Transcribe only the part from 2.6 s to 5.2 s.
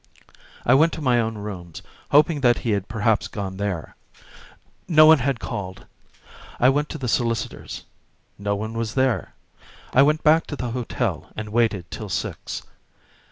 he had perhaps gone there. No one